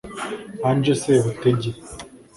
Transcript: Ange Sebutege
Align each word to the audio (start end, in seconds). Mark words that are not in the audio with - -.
Ange 0.67 0.93
Sebutege 1.01 1.71